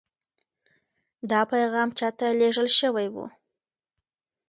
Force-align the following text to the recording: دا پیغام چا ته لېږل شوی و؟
دا 1.31 1.41
پیغام 1.51 1.89
چا 1.99 2.09
ته 2.17 2.25
لېږل 2.39 2.67
شوی 2.79 3.07
و؟ 3.13 3.15